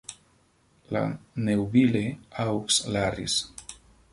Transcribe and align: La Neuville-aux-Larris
La 0.89 1.15
Neuville-aux-Larris 1.35 3.51